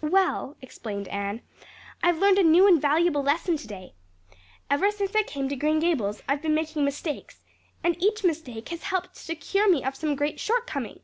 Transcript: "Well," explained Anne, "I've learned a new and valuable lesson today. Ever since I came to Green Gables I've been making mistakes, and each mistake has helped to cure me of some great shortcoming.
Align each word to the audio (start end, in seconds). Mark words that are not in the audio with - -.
"Well," 0.00 0.56
explained 0.62 1.06
Anne, 1.08 1.42
"I've 2.02 2.16
learned 2.16 2.38
a 2.38 2.42
new 2.42 2.66
and 2.66 2.80
valuable 2.80 3.22
lesson 3.22 3.58
today. 3.58 3.92
Ever 4.70 4.90
since 4.90 5.14
I 5.14 5.22
came 5.22 5.50
to 5.50 5.54
Green 5.56 5.80
Gables 5.80 6.22
I've 6.26 6.40
been 6.40 6.54
making 6.54 6.82
mistakes, 6.86 7.44
and 7.84 8.02
each 8.02 8.24
mistake 8.24 8.70
has 8.70 8.84
helped 8.84 9.16
to 9.26 9.34
cure 9.34 9.70
me 9.70 9.84
of 9.84 9.94
some 9.94 10.14
great 10.16 10.40
shortcoming. 10.40 11.00